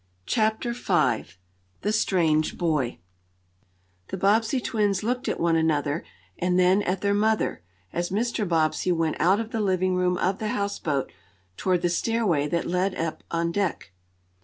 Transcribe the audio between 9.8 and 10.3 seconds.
room